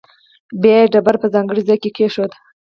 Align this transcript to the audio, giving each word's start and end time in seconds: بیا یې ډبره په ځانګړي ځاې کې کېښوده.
بیا 0.61 0.75
یې 0.81 0.91
ډبره 0.93 1.17
په 1.21 1.27
ځانګړي 1.33 1.61
ځاې 1.67 1.77
کې 1.81 1.89
کېښوده. 1.95 2.37